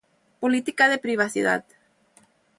Política 0.39 0.87
de 0.89 0.97
Privacidad 0.97 1.63